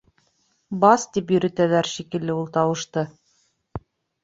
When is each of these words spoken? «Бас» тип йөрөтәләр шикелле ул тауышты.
«Бас» 0.83 1.05
тип 1.17 1.33
йөрөтәләр 1.35 1.91
шикелле 1.91 2.39
ул 2.39 2.51
тауышты. 2.59 3.07